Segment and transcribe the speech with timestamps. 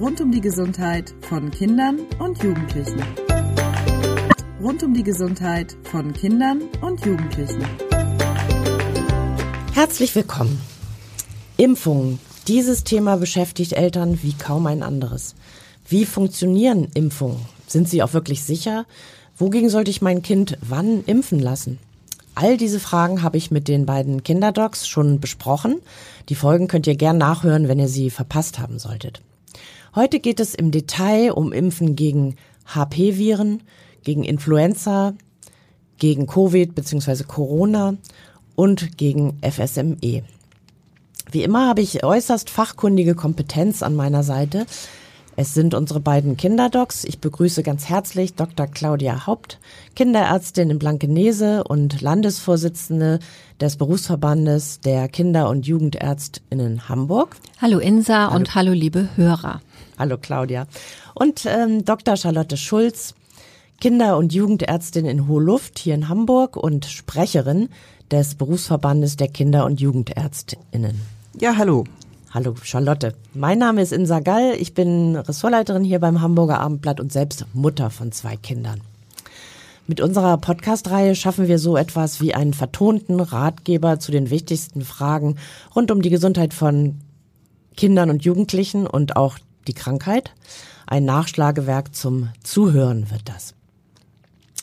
[0.00, 3.02] Rund um die Gesundheit von Kindern und Jugendlichen.
[4.58, 7.62] Rund um die Gesundheit von Kindern und Jugendlichen.
[9.74, 10.58] Herzlich willkommen.
[11.58, 12.18] Impfungen.
[12.48, 15.34] Dieses Thema beschäftigt Eltern wie kaum ein anderes.
[15.86, 17.44] Wie funktionieren Impfungen?
[17.66, 18.86] Sind sie auch wirklich sicher?
[19.36, 21.78] Wogegen sollte ich mein Kind wann impfen lassen?
[22.34, 25.82] All diese Fragen habe ich mit den beiden Kinderdocs schon besprochen.
[26.30, 29.20] Die Folgen könnt ihr gern nachhören, wenn ihr sie verpasst haben solltet.
[29.94, 33.62] Heute geht es im Detail um Impfen gegen HP-Viren,
[34.04, 35.14] gegen Influenza,
[35.98, 37.24] gegen Covid bzw.
[37.24, 37.96] Corona
[38.54, 40.22] und gegen FSME.
[41.32, 44.66] Wie immer habe ich äußerst fachkundige Kompetenz an meiner Seite.
[45.40, 47.04] Es sind unsere beiden Kinderdocs.
[47.04, 48.66] Ich begrüße ganz herzlich Dr.
[48.66, 49.58] Claudia Haupt,
[49.96, 53.20] Kinderärztin in Blankenese und Landesvorsitzende
[53.58, 57.36] des Berufsverbandes der Kinder- und Jugendärztinnen Hamburg.
[57.58, 58.36] Hallo Insa hallo.
[58.36, 59.62] und hallo liebe Hörer.
[59.98, 60.66] Hallo Claudia.
[61.14, 62.18] Und ähm, Dr.
[62.18, 63.14] Charlotte Schulz,
[63.80, 67.70] Kinder- und Jugendärztin in Hohe Luft hier in Hamburg und Sprecherin
[68.10, 71.00] des Berufsverbandes der Kinder- und Jugendärztinnen.
[71.40, 71.84] Ja, hallo.
[72.32, 73.16] Hallo Charlotte.
[73.34, 74.54] Mein Name ist Insa Gall.
[74.56, 78.82] Ich bin Ressortleiterin hier beim Hamburger Abendblatt und selbst Mutter von zwei Kindern.
[79.88, 85.38] Mit unserer Podcast-Reihe schaffen wir so etwas wie einen vertonten Ratgeber zu den wichtigsten Fragen
[85.74, 87.00] rund um die Gesundheit von
[87.76, 90.30] Kindern und Jugendlichen und auch die Krankheit.
[90.86, 93.54] Ein Nachschlagewerk zum Zuhören wird das.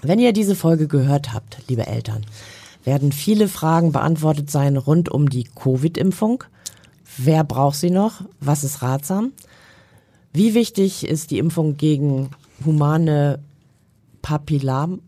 [0.01, 2.25] Wenn ihr diese Folge gehört habt, liebe Eltern,
[2.85, 6.45] werden viele Fragen beantwortet sein rund um die Covid-Impfung.
[7.17, 8.21] Wer braucht sie noch?
[8.39, 9.31] Was ist ratsam?
[10.33, 12.29] Wie wichtig ist die Impfung gegen
[12.65, 13.39] humane
[14.21, 15.01] Papillam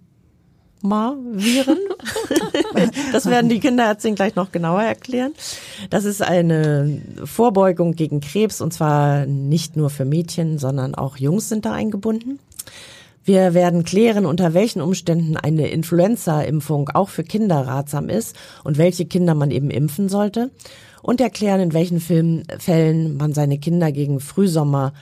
[0.82, 1.78] Viren.
[3.12, 5.34] Das werden die Kinderärztinnen gleich noch genauer erklären.
[5.90, 11.50] Das ist eine Vorbeugung gegen Krebs und zwar nicht nur für Mädchen, sondern auch Jungs
[11.50, 12.40] sind da eingebunden.
[13.26, 19.06] Wir werden klären, unter welchen Umständen eine Influenza-Impfung auch für Kinder ratsam ist und welche
[19.06, 20.52] Kinder man eben impfen sollte.
[21.02, 24.94] Und erklären, in welchen Fällen man seine Kinder gegen Frühsommer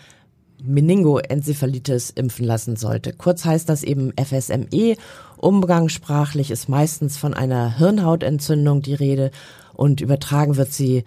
[0.64, 3.14] Meningoenzephalitis impfen lassen sollte.
[3.14, 4.96] Kurz heißt das eben FSME.
[5.38, 9.32] Umgangssprachlich ist meistens von einer Hirnhautentzündung die Rede
[9.74, 11.04] und übertragen wird sie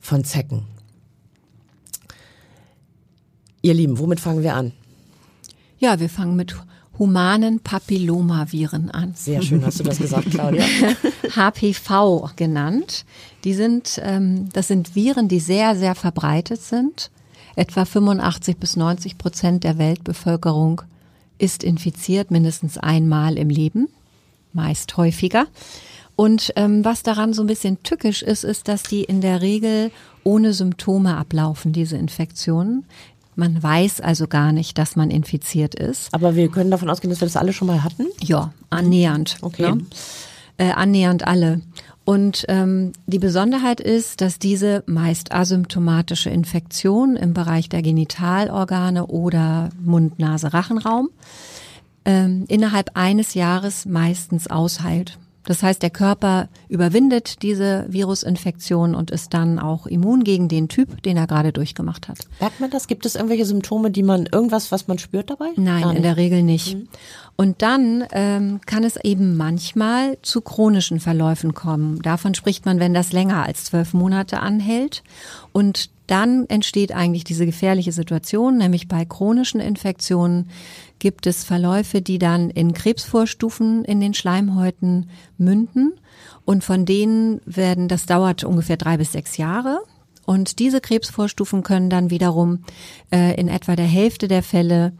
[0.00, 0.66] von Zecken.
[3.62, 4.72] Ihr Lieben, womit fangen wir an?
[5.78, 6.56] Ja, wir fangen mit
[6.98, 9.12] humanen Papillomaviren an.
[9.14, 10.64] Sehr schön hast du das gesagt, Claudia.
[11.36, 13.04] HPV genannt.
[13.44, 17.10] Die sind, ähm, das sind Viren, die sehr, sehr verbreitet sind.
[17.56, 20.82] Etwa 85 bis 90 Prozent der Weltbevölkerung
[21.38, 23.88] ist infiziert mindestens einmal im Leben,
[24.52, 25.46] meist häufiger.
[26.16, 29.92] Und ähm, was daran so ein bisschen tückisch ist, ist, dass die in der Regel
[30.24, 32.84] ohne Symptome ablaufen, diese Infektionen.
[33.38, 36.12] Man weiß also gar nicht, dass man infiziert ist.
[36.12, 38.06] Aber wir können davon ausgehen, dass wir das alle schon mal hatten?
[38.20, 39.36] Ja, annähernd.
[39.42, 39.76] Okay.
[39.76, 39.86] Ne?
[40.56, 41.60] Äh, annähernd alle.
[42.04, 49.68] Und ähm, die Besonderheit ist, dass diese meist asymptomatische Infektion im Bereich der Genitalorgane oder
[49.84, 51.10] Mund-Nase-Rachenraum
[52.04, 55.16] ähm, innerhalb eines Jahres meistens ausheilt.
[55.48, 61.02] Das heißt, der Körper überwindet diese Virusinfektion und ist dann auch immun gegen den Typ,
[61.04, 62.18] den er gerade durchgemacht hat.
[62.38, 62.86] Merkt man das?
[62.86, 65.48] Gibt es irgendwelche Symptome, die man, irgendwas, was man spürt dabei?
[65.56, 66.74] Nein, in der Regel nicht.
[66.74, 66.88] Mhm.
[67.36, 72.02] Und dann ähm, kann es eben manchmal zu chronischen Verläufen kommen.
[72.02, 75.02] Davon spricht man, wenn das länger als zwölf Monate anhält.
[75.52, 80.50] Und dann entsteht eigentlich diese gefährliche Situation, nämlich bei chronischen Infektionen
[80.98, 85.94] gibt es Verläufe, die dann in Krebsvorstufen in den Schleimhäuten münden.
[86.44, 89.80] Und von denen werden, das dauert ungefähr drei bis sechs Jahre.
[90.26, 92.64] Und diese Krebsvorstufen können dann wiederum
[93.10, 94.92] äh, in etwa der Hälfte der Fälle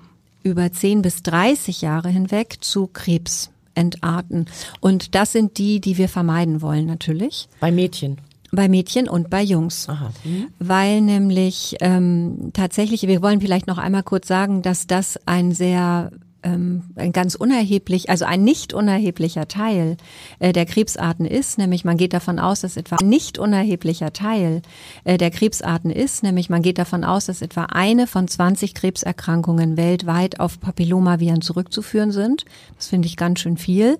[0.42, 4.46] über zehn bis dreißig Jahre hinweg zu Krebs entarten.
[4.80, 7.48] Und das sind die, die wir vermeiden wollen natürlich.
[7.60, 8.18] Bei Mädchen.
[8.50, 9.88] Bei Mädchen und bei Jungs.
[9.88, 10.10] Aha.
[10.24, 10.48] Mhm.
[10.58, 16.10] Weil nämlich ähm, tatsächlich, wir wollen vielleicht noch einmal kurz sagen, dass das ein sehr
[16.42, 19.96] ein ganz unerheblich, also ein nicht unerheblicher Teil
[20.38, 24.62] äh, der Krebsarten ist, nämlich man geht davon aus, dass etwa ein nicht unerheblicher Teil
[25.02, 29.76] äh, der Krebsarten ist, nämlich man geht davon aus, dass etwa eine von 20 Krebserkrankungen
[29.76, 32.44] weltweit auf Papillomaviren zurückzuführen sind.
[32.76, 33.98] Das finde ich ganz schön viel.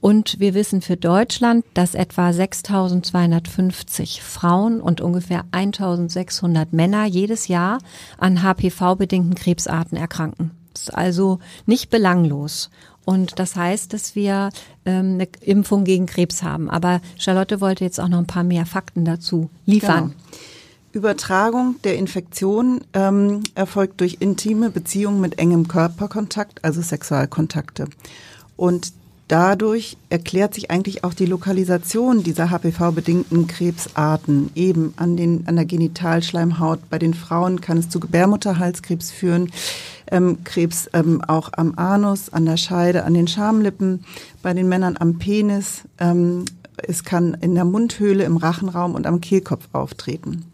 [0.00, 7.78] Und wir wissen für Deutschland, dass etwa 6250 Frauen und ungefähr 1600 Männer jedes Jahr
[8.16, 12.70] an HPV-bedingten Krebsarten erkranken ist also nicht belanglos.
[13.04, 14.50] Und das heißt, dass wir
[14.86, 16.70] ähm, eine Impfung gegen Krebs haben.
[16.70, 20.14] Aber Charlotte wollte jetzt auch noch ein paar mehr Fakten dazu liefern.
[20.92, 27.88] Übertragung der Infektion ähm, erfolgt durch intime Beziehungen mit engem Körperkontakt, also Sexualkontakte.
[28.56, 28.92] Und
[29.28, 35.64] dadurch erklärt sich eigentlich auch die Lokalisation dieser HPV-bedingten Krebsarten eben an, den, an der
[35.64, 36.90] Genitalschleimhaut.
[36.90, 39.50] Bei den Frauen kann es zu Gebärmutterhalskrebs führen,
[40.10, 44.04] ähm, Krebs ähm, auch am Anus, an der Scheide, an den Schamlippen,
[44.42, 45.82] bei den Männern am Penis.
[45.98, 46.44] Ähm,
[46.76, 50.44] es kann in der Mundhöhle, im Rachenraum und am Kehlkopf auftreten.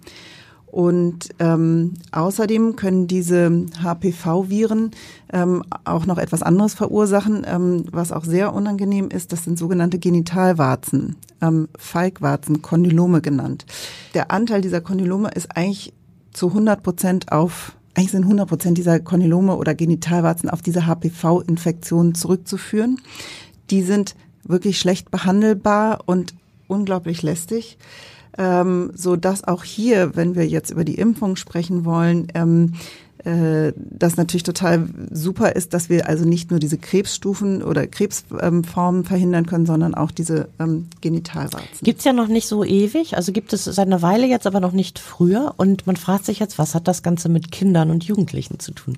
[0.70, 4.93] Und ähm, außerdem können diese HPV-Viren
[5.32, 9.32] ähm, auch noch etwas anderes verursachen, ähm, was auch sehr unangenehm ist.
[9.32, 13.67] Das sind sogenannte Genitalwarzen, ähm, Feigwarzen, Kondylome genannt.
[14.14, 15.93] Der Anteil dieser Kondylome ist eigentlich
[16.32, 22.14] zu 100 Prozent auf eigentlich sind 100 Prozent dieser Kondylome oder Genitalwarzen auf diese HPV-Infektion
[22.14, 23.00] zurückzuführen.
[23.70, 24.14] Die sind
[24.44, 26.34] wirklich schlecht behandelbar und
[26.69, 27.78] unglaublich lästig
[28.40, 32.72] ähm, so dass auch hier, wenn wir jetzt über die Impfung sprechen wollen, ähm,
[33.25, 39.00] äh, das natürlich total super ist, dass wir also nicht nur diese Krebsstufen oder Krebsformen
[39.00, 41.82] ähm, verhindern können, sondern auch diese ähm, Genitalwarzen.
[41.82, 44.72] Gibt's ja noch nicht so ewig, also gibt es seit einer Weile jetzt, aber noch
[44.72, 45.52] nicht früher.
[45.58, 48.96] Und man fragt sich jetzt, was hat das Ganze mit Kindern und Jugendlichen zu tun?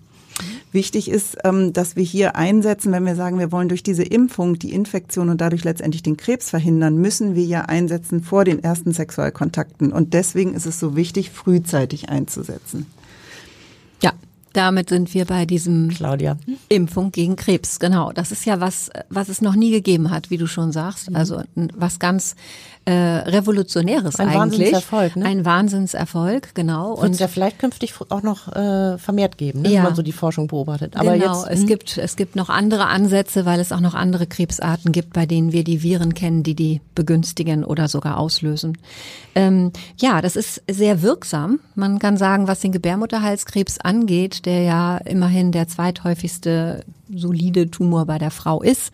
[0.73, 4.59] Wichtig ist, ähm, dass wir hier einsetzen, wenn wir sagen, wir wollen durch diese Impfung
[4.59, 8.93] die Infektion und dadurch letztendlich den Krebs verhindern, müssen wir ja einsetzen vor den ersten
[8.95, 9.93] Sexualkontakten.
[9.93, 12.87] Und deswegen ist es so wichtig, frühzeitig einzusetzen.
[14.03, 14.15] Ja,
[14.55, 16.39] damit sind wir bei diesem Claudia.
[16.71, 17.79] Impfung gegen Krebs.
[17.79, 18.11] Genau.
[18.13, 21.11] Das ist ja was, was es noch nie gegeben hat, wie du schon sagst.
[21.11, 21.17] Mhm.
[21.17, 22.35] Also was ganz
[22.85, 24.35] äh, Revolutionäres ein eigentlich.
[24.35, 25.25] Ein Wahnsinnserfolg, ne?
[25.25, 27.01] Ein Wahnsinnserfolg, genau.
[27.01, 29.69] Wird es ja vielleicht künftig auch noch äh, vermehrt geben, ne?
[29.69, 29.77] ja.
[29.77, 30.97] wenn man so die Forschung beobachtet.
[30.97, 31.67] Aber genau, jetzt, es hm?
[31.69, 35.53] gibt es gibt noch andere Ansätze, weil es auch noch andere Krebsarten gibt, bei denen
[35.53, 38.77] wir die Viren kennen, die die begünstigen oder sogar auslösen.
[39.35, 41.61] Ähm, ja, das ist sehr wirksam.
[41.77, 46.85] Man kann sagen, was den Gebärmutterhalskrebs angeht, der ja immerhin der zweithäufigste
[47.15, 48.93] solide Tumor bei der Frau ist.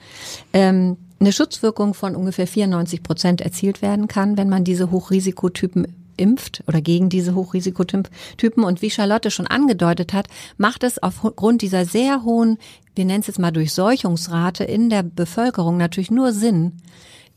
[0.53, 5.87] Ähm, eine Schutzwirkung von ungefähr 94 Prozent erzielt werden kann, wenn man diese Hochrisikotypen
[6.17, 8.65] impft oder gegen diese Hochrisikotypen.
[8.65, 10.27] Und wie Charlotte schon angedeutet hat,
[10.57, 12.59] macht es aufgrund dieser sehr hohen,
[12.95, 16.73] wir nennen es jetzt mal Durchseuchungsrate in der Bevölkerung natürlich nur Sinn,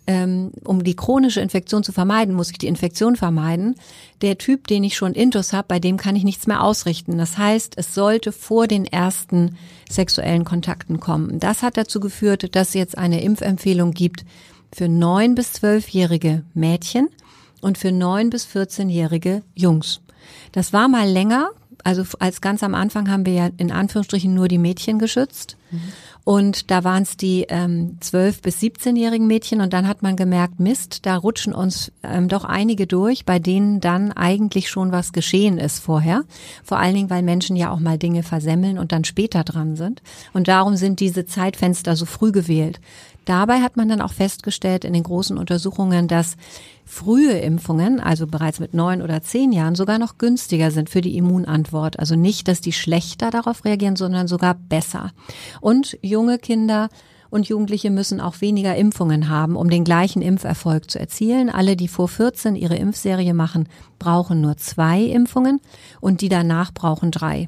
[0.07, 3.75] ähm, um die chronische Infektion zu vermeiden, muss ich die Infektion vermeiden.
[4.21, 7.17] Der Typ, den ich schon Intus habe, bei dem kann ich nichts mehr ausrichten.
[7.17, 9.57] Das heißt, es sollte vor den ersten
[9.89, 11.39] sexuellen Kontakten kommen.
[11.39, 14.25] Das hat dazu geführt, dass es jetzt eine Impfempfehlung gibt
[14.73, 17.09] für neun bis zwölfjährige Mädchen
[17.61, 20.01] und für neun bis 14-jährige Jungs.
[20.51, 21.51] Das war mal länger.
[21.83, 25.57] Also als ganz am Anfang haben wir ja in Anführungsstrichen nur die Mädchen geschützt.
[26.23, 30.59] Und da waren es die ähm, 12- bis 17-jährigen Mädchen und dann hat man gemerkt,
[30.59, 35.57] Mist, da rutschen uns ähm, doch einige durch, bei denen dann eigentlich schon was geschehen
[35.57, 36.23] ist vorher.
[36.63, 40.01] Vor allen Dingen, weil Menschen ja auch mal Dinge versemmeln und dann später dran sind.
[40.33, 42.79] Und darum sind diese Zeitfenster so früh gewählt.
[43.25, 46.37] Dabei hat man dann auch festgestellt in den großen Untersuchungen, dass
[46.85, 51.17] frühe Impfungen, also bereits mit neun oder zehn Jahren, sogar noch günstiger sind für die
[51.17, 51.99] Immunantwort.
[51.99, 55.11] Also nicht, dass die schlechter darauf reagieren, sondern sogar besser.
[55.61, 56.89] Und junge Kinder
[57.29, 61.49] und Jugendliche müssen auch weniger Impfungen haben, um den gleichen Impferfolg zu erzielen.
[61.49, 63.69] Alle, die vor 14 ihre Impfserie machen,
[63.99, 65.61] brauchen nur zwei Impfungen
[66.01, 67.47] und die danach brauchen drei.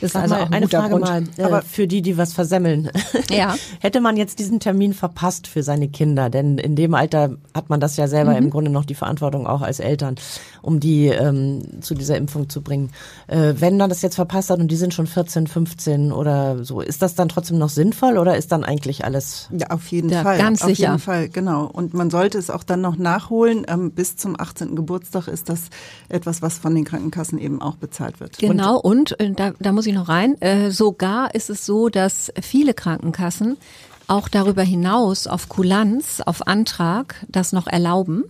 [0.00, 1.04] Das ist also auch ein eine Frage Grund.
[1.04, 2.90] mal äh, Aber für die, die was versemmeln.
[3.30, 3.54] Ja.
[3.80, 7.80] Hätte man jetzt diesen Termin verpasst für seine Kinder, denn in dem Alter hat man
[7.80, 8.38] das ja selber mhm.
[8.38, 10.16] im Grunde noch die Verantwortung auch als Eltern,
[10.62, 12.90] um die ähm, zu dieser Impfung zu bringen.
[13.26, 16.80] Äh, wenn man das jetzt verpasst hat und die sind schon 14, 15 oder so,
[16.80, 19.48] ist das dann trotzdem noch sinnvoll oder ist dann eigentlich alles?
[19.56, 20.38] Ja, auf jeden ja, Fall.
[20.38, 20.86] Ganz auf sicher.
[20.86, 21.66] Auf jeden Fall, genau.
[21.66, 23.66] Und man sollte es auch dann noch nachholen.
[23.68, 24.76] Ähm, bis zum 18.
[24.76, 25.68] Geburtstag ist das
[26.08, 28.38] etwas, was von den Krankenkassen eben auch bezahlt wird.
[28.38, 28.78] Genau.
[28.78, 30.40] Und, und äh, da, da muss ich noch rein.
[30.40, 33.56] Äh, sogar ist es so, dass viele Krankenkassen
[34.06, 38.24] auch darüber hinaus auf Kulanz, auf Antrag das noch erlauben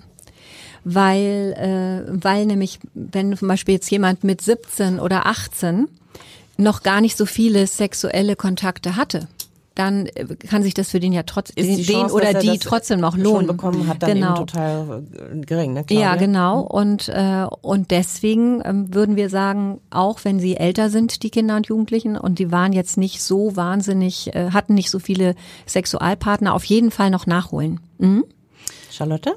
[0.85, 5.88] weil, äh, weil nämlich, wenn zum Beispiel jetzt jemand mit 17 oder 18
[6.57, 9.26] noch gar nicht so viele sexuelle Kontakte hatte,
[9.75, 13.16] dann äh, kann sich das für den ja trotzdem den Chance, oder die trotzdem noch
[13.16, 13.47] lohnen.
[13.47, 14.37] bekommen hat dann genau.
[14.37, 15.85] eben total äh, gering, ne?
[15.85, 16.12] Claudia?
[16.12, 16.61] Ja, genau.
[16.61, 21.57] Und äh, und deswegen ähm, würden wir sagen, auch wenn sie älter sind, die Kinder
[21.57, 25.35] und Jugendlichen, und die waren jetzt nicht so wahnsinnig, äh, hatten nicht so viele
[25.66, 27.81] Sexualpartner, auf jeden Fall noch nachholen.
[27.99, 28.25] Mhm.
[28.90, 29.33] Charlotte?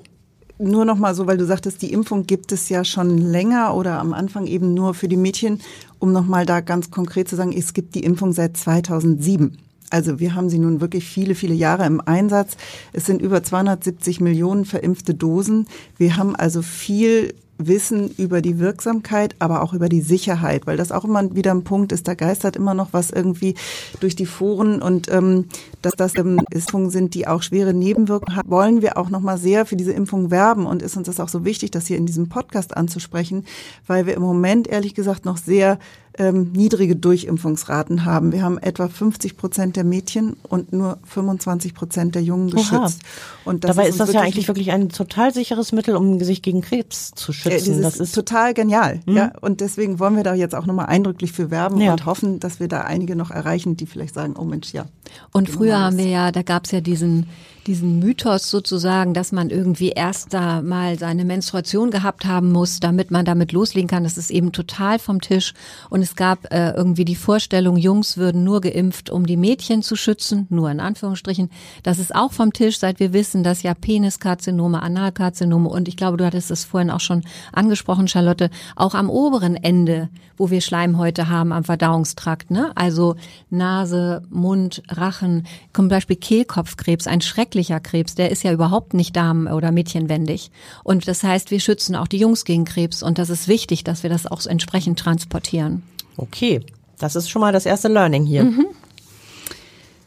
[0.60, 4.00] nur noch mal so, weil du sagtest, die Impfung gibt es ja schon länger oder
[4.00, 5.62] am Anfang eben nur für die Mädchen,
[6.00, 9.58] um noch mal da ganz konkret zu sagen, es gibt die Impfung seit 2007.
[9.90, 12.58] Also wir haben sie nun wirklich viele, viele Jahre im Einsatz.
[12.94, 15.68] Es sind über 270 Millionen verimpfte Dosen.
[15.98, 20.92] Wir haben also viel wissen über die Wirksamkeit, aber auch über die Sicherheit, weil das
[20.92, 22.08] auch immer wieder ein Punkt ist.
[22.08, 23.56] Da geistert immer noch was irgendwie
[24.00, 25.46] durch die Foren und ähm,
[25.82, 29.38] dass das ähm, Impfungen sind, die auch schwere Nebenwirkungen haben, wollen wir auch noch mal
[29.38, 32.06] sehr für diese Impfung werben und ist uns das auch so wichtig, das hier in
[32.06, 33.46] diesem Podcast anzusprechen,
[33.88, 35.80] weil wir im Moment ehrlich gesagt noch sehr
[36.18, 38.32] ähm, niedrige Durchimpfungsraten haben.
[38.32, 42.74] Wir haben etwa 50 Prozent der Mädchen und nur 25 Prozent der Jungen geschützt.
[42.74, 43.52] Oha.
[43.52, 46.62] Und Dabei ist, ist das ja eigentlich wirklich ein total sicheres Mittel, um sich gegen
[46.62, 47.80] Krebs zu schützen.
[47.80, 49.02] Äh, das ist total genial.
[49.06, 49.16] Mhm.
[49.16, 51.92] Ja, und deswegen wollen wir da jetzt auch nochmal eindrücklich für werben ja.
[51.92, 54.86] und hoffen, dass wir da einige noch erreichen, die vielleicht sagen, oh Mensch, ja.
[55.32, 57.28] Und früher haben wir ja, da gab es ja diesen
[57.68, 63.12] diesen Mythos sozusagen, dass man irgendwie erst da mal seine Menstruation gehabt haben muss, damit
[63.12, 64.04] man damit loslegen kann.
[64.04, 65.54] Das ist eben total vom Tisch.
[65.90, 69.96] Und es gab äh, irgendwie die Vorstellung, Jungs würden nur geimpft, um die Mädchen zu
[69.96, 71.50] schützen, nur in Anführungsstrichen.
[71.84, 76.18] Das ist auch vom Tisch, seit wir wissen, dass ja Peniskarzinome, Analkarzinome und ich glaube,
[76.18, 81.30] du hattest es vorhin auch schon angesprochen, Charlotte, auch am oberen Ende, wo wir Schleimhäute
[81.30, 82.72] haben am Verdauungstrakt, ne?
[82.76, 83.16] Also
[83.50, 89.16] Nase, Mund, Rachen, zum Beispiel Kehlkopfkrebs, ein schreckliches schrecklicher Krebs, der ist ja überhaupt nicht
[89.16, 90.52] damen- oder mädchenwendig.
[90.84, 94.04] Und das heißt, wir schützen auch die Jungs gegen Krebs und das ist wichtig, dass
[94.04, 95.82] wir das auch entsprechend transportieren.
[96.18, 96.62] Okay,
[97.00, 98.44] das ist schon mal das erste Learning hier.
[98.44, 98.68] Mhm.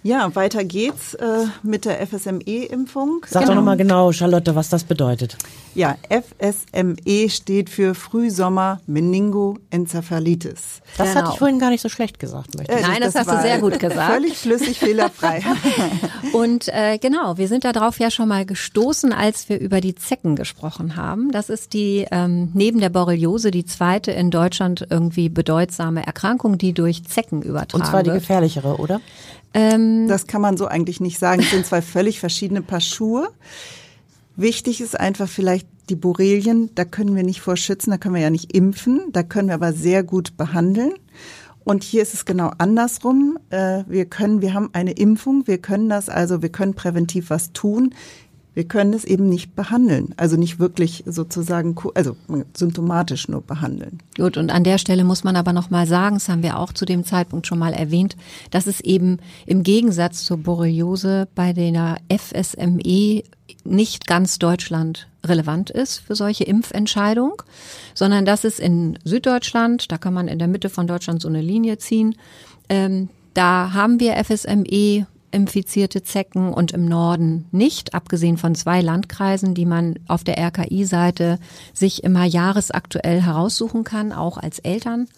[0.03, 3.27] Ja, weiter geht's äh, mit der FSME-Impfung.
[3.29, 3.53] Sag genau.
[3.53, 5.37] doch nochmal genau, Charlotte, was das bedeutet.
[5.75, 10.81] Ja, FSME steht für Frühsommer Meningoenzephalitis.
[10.97, 11.21] Das genau.
[11.21, 12.57] hatte ich vorhin gar nicht so schlecht gesagt.
[12.57, 12.81] Möchte ich.
[12.81, 14.15] Nein, das, das hast du sehr gut gesagt.
[14.15, 15.43] Völlig schlüssig, fehlerfrei.
[16.33, 20.35] Und äh, genau, wir sind darauf ja schon mal gestoßen, als wir über die Zecken
[20.35, 21.31] gesprochen haben.
[21.31, 26.73] Das ist die ähm, neben der Borreliose die zweite in Deutschland irgendwie bedeutsame Erkrankung, die
[26.73, 27.75] durch Zecken übertragen wird.
[27.75, 29.01] Und zwar die gefährlichere, oder?
[29.55, 31.43] Ähm, das kann man so eigentlich nicht sagen.
[31.43, 33.29] Es sind zwei völlig verschiedene Paar Schuhe.
[34.37, 38.23] Wichtig ist einfach vielleicht die Borrelien, da können wir nicht vor schützen, da können wir
[38.23, 40.93] ja nicht impfen, da können wir aber sehr gut behandeln.
[41.65, 43.39] Und hier ist es genau andersrum.
[43.51, 47.53] Äh, wir können, wir haben eine Impfung, wir können das also, wir können präventiv was
[47.53, 47.95] tun.
[48.61, 52.15] Wir können es eben nicht behandeln, also nicht wirklich sozusagen, also
[52.53, 54.01] symptomatisch nur behandeln.
[54.19, 56.75] Gut, und an der Stelle muss man aber noch mal sagen, das haben wir auch
[56.75, 58.19] zu dem Zeitpunkt schon mal erwähnt,
[58.51, 63.23] dass es eben im Gegensatz zur Borreliose bei der FSME
[63.65, 67.43] nicht ganz Deutschland relevant ist für solche Impfentscheidung,
[67.95, 71.41] sondern dass es in Süddeutschland, da kann man in der Mitte von Deutschland so eine
[71.41, 72.15] Linie ziehen,
[72.69, 79.55] ähm, da haben wir FSME infizierte Zecken und im Norden nicht, abgesehen von zwei Landkreisen,
[79.55, 81.39] die man auf der RKI-Seite
[81.73, 85.09] sich immer jahresaktuell heraussuchen kann, auch als Eltern.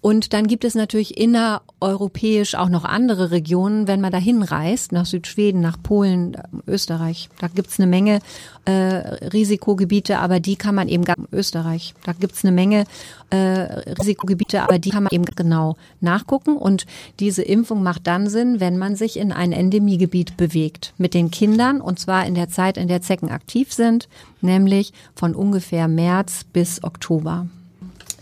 [0.00, 5.06] Und dann gibt es natürlich innereuropäisch auch noch andere Regionen, wenn man dahin reist, nach
[5.06, 6.36] Südschweden, nach Polen,
[6.66, 7.28] Österreich.
[7.40, 8.20] Da gibt's eine Menge
[8.66, 11.94] äh, Risikogebiete, aber die kann man eben Österreich.
[12.04, 12.84] Da gibt's eine Menge
[13.30, 16.56] äh, Risikogebiete, aber die kann man eben genau nachgucken.
[16.56, 16.86] Und
[17.20, 21.80] diese Impfung macht dann Sinn, wenn man sich in ein Endemiegebiet bewegt mit den Kindern
[21.80, 24.08] und zwar in der Zeit, in der Zecken aktiv sind,
[24.40, 27.46] nämlich von ungefähr März bis Oktober.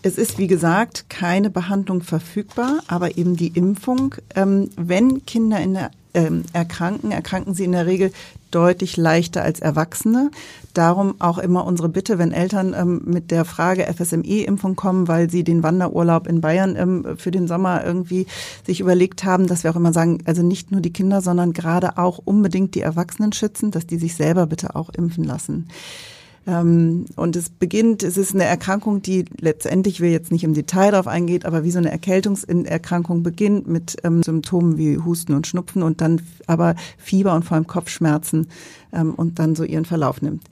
[0.07, 4.15] Es ist, wie gesagt, keine Behandlung verfügbar, aber eben die Impfung.
[4.35, 8.13] Ähm, wenn Kinder in der, ähm, erkranken, erkranken sie in der Regel
[8.51, 10.31] deutlich leichter als Erwachsene.
[10.75, 15.43] Darum auch immer unsere Bitte, wenn Eltern ähm, mit der Frage FSME-Impfung kommen, weil sie
[15.43, 18.27] den Wanderurlaub in Bayern ähm, für den Sommer irgendwie
[18.67, 21.97] sich überlegt haben, dass wir auch immer sagen, also nicht nur die Kinder, sondern gerade
[21.97, 25.67] auch unbedingt die Erwachsenen schützen, dass die sich selber bitte auch impfen lassen.
[26.47, 30.91] Ähm, und es beginnt, es ist eine Erkrankung, die letztendlich, wir jetzt nicht im Detail
[30.91, 35.83] darauf eingeht, aber wie so eine Erkältungserkrankung beginnt mit ähm, Symptomen wie Husten und Schnupfen
[35.83, 38.49] und dann aber Fieber und vor allem Kopfschmerzen
[38.93, 40.43] ähm, und dann so ihren Verlauf nimmt.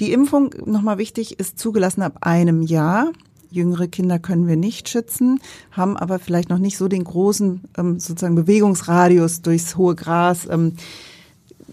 [0.00, 3.12] Die Impfung, nochmal wichtig, ist zugelassen ab einem Jahr.
[3.50, 5.38] Jüngere Kinder können wir nicht schützen,
[5.72, 7.60] haben aber vielleicht noch nicht so den großen
[7.98, 10.48] sozusagen Bewegungsradius durchs hohe Gras.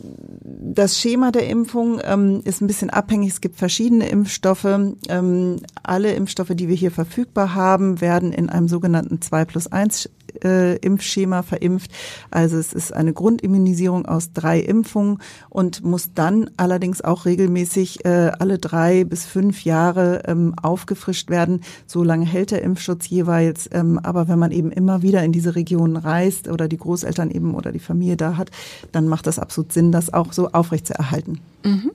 [0.01, 3.31] Das Schema der Impfung ähm, ist ein bisschen abhängig.
[3.31, 4.65] Es gibt verschiedene Impfstoffe.
[5.09, 10.09] Ähm, alle Impfstoffe, die wir hier verfügbar haben, werden in einem sogenannten 2 plus 1
[10.43, 11.91] äh, Impfschema verimpft.
[12.31, 15.19] Also es ist eine Grundimmunisierung aus drei Impfungen
[15.49, 21.61] und muss dann allerdings auch regelmäßig äh, alle drei bis fünf Jahre ähm, aufgefrischt werden.
[21.85, 23.69] So lange hält der Impfschutz jeweils.
[23.71, 27.55] Ähm, aber wenn man eben immer wieder in diese Regionen reist oder die Großeltern eben
[27.55, 28.51] oder die Familie da hat,
[28.91, 31.39] dann macht das absolut Sinn, das auch so aufrechtzuerhalten.
[31.63, 31.91] Mhm.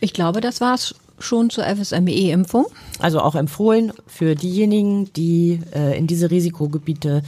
[0.00, 2.66] Ich glaube, das war's schon zur FSME-Impfung.
[2.98, 7.22] Also auch empfohlen für diejenigen, die äh, in diese Risikogebiete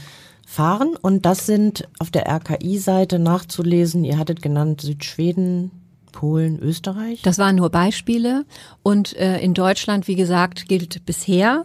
[0.47, 0.97] fahren.
[1.01, 4.05] Und das sind auf der RKI-Seite nachzulesen.
[4.05, 5.71] Ihr hattet genannt Südschweden,
[6.13, 7.23] Polen, Österreich?
[7.23, 8.45] Das waren nur Beispiele.
[8.83, 11.65] Und äh, in Deutschland, wie gesagt, gilt bisher,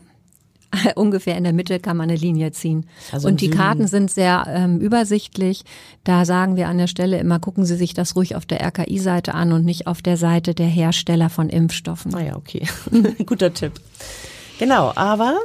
[0.96, 2.86] ungefähr in der Mitte kann man eine Linie ziehen.
[3.12, 3.58] Also und die Süden.
[3.58, 5.64] Karten sind sehr ähm, übersichtlich.
[6.04, 9.34] Da sagen wir an der Stelle immer, gucken Sie sich das ruhig auf der RKI-Seite
[9.34, 12.14] an und nicht auf der Seite der Hersteller von Impfstoffen.
[12.16, 12.68] Ah ja, okay.
[13.26, 13.74] Guter Tipp.
[14.60, 15.38] Genau, aber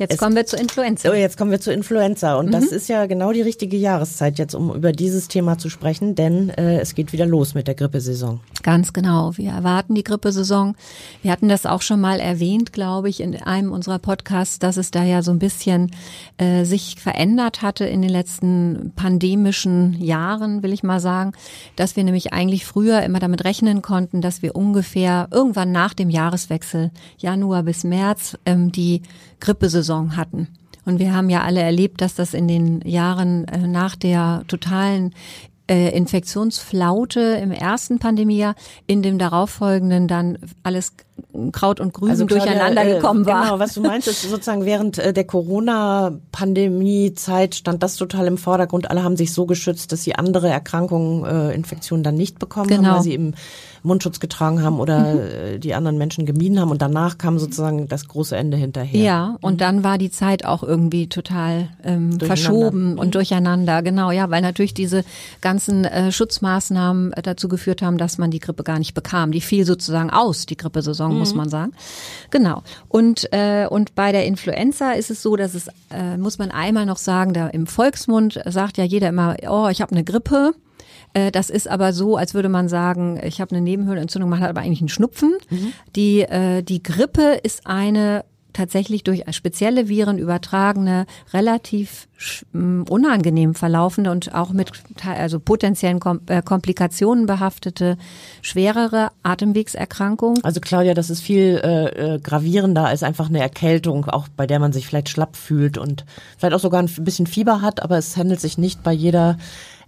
[0.00, 1.10] Jetzt es, kommen wir zur Influenza.
[1.10, 2.36] Oh, jetzt kommen wir zur Influenza.
[2.36, 2.52] Und mhm.
[2.52, 6.48] das ist ja genau die richtige Jahreszeit jetzt, um über dieses Thema zu sprechen, denn
[6.48, 8.40] äh, es geht wieder los mit der Grippesaison.
[8.62, 9.36] Ganz genau.
[9.36, 10.74] Wir erwarten die Grippesaison.
[11.20, 14.90] Wir hatten das auch schon mal erwähnt, glaube ich, in einem unserer Podcasts, dass es
[14.90, 15.90] da ja so ein bisschen
[16.38, 21.32] äh, sich verändert hatte in den letzten pandemischen Jahren, will ich mal sagen,
[21.76, 26.08] dass wir nämlich eigentlich früher immer damit rechnen konnten, dass wir ungefähr irgendwann nach dem
[26.08, 29.02] Jahreswechsel, Januar bis März, ähm, die
[29.40, 30.48] Grippesaison hatten.
[30.86, 35.12] Und wir haben ja alle erlebt, dass das in den Jahren äh, nach der totalen
[35.70, 38.56] äh, Infektionsflaute im ersten Pandemiejahr,
[38.88, 40.94] in dem darauffolgenden dann alles
[41.52, 43.44] Kraut und Grün also, durcheinander Claudia, gekommen war.
[43.44, 48.90] Genau, was du meinst, ist sozusagen während äh, der Corona-Pandemie-Zeit stand das total im Vordergrund.
[48.90, 52.88] Alle haben sich so geschützt, dass sie andere Erkrankungen, äh, Infektionen dann nicht bekommen genau.
[52.88, 53.34] haben, weil sie eben
[53.82, 55.60] Mundschutz getragen haben oder mhm.
[55.60, 56.70] die anderen Menschen gemieden haben.
[56.70, 59.02] Und danach kam sozusagen das große Ende hinterher.
[59.02, 59.58] Ja, und mhm.
[59.58, 63.12] dann war die Zeit auch irgendwie total ähm, verschoben und mhm.
[63.12, 63.82] durcheinander.
[63.82, 65.04] Genau, ja, weil natürlich diese
[65.40, 69.32] ganzen äh, Schutzmaßnahmen äh, dazu geführt haben, dass man die Grippe gar nicht bekam.
[69.32, 71.18] Die fiel sozusagen aus, die Grippesaison, mhm.
[71.18, 71.72] muss man sagen.
[72.30, 72.62] Genau.
[72.88, 76.86] Und, äh, und bei der Influenza ist es so, dass es, äh, muss man einmal
[76.86, 80.52] noch sagen, da im Volksmund sagt ja jeder immer, oh, ich habe eine Grippe.
[81.14, 84.50] Äh, das ist aber so, als würde man sagen, ich habe eine Nebenhöhlenentzündung, man hat
[84.50, 85.34] aber eigentlich einen Schnupfen.
[85.50, 85.72] Mhm.
[85.96, 92.08] Die, äh, die Grippe ist eine tatsächlich durch spezielle Viren übertragene, relativ
[92.52, 94.72] unangenehm verlaufende und auch mit
[95.04, 97.96] also potenziellen äh, Komplikationen behaftete,
[98.42, 100.38] schwerere Atemwegserkrankung.
[100.42, 104.72] Also Claudia, das ist viel äh, gravierender als einfach eine Erkältung, auch bei der man
[104.72, 106.04] sich vielleicht schlapp fühlt und
[106.36, 109.38] vielleicht auch sogar ein bisschen Fieber hat, aber es handelt sich nicht bei jeder